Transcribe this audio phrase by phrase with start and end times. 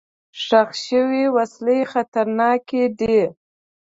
[0.43, 3.21] ښخ شوي وسلې خطرناکې دي.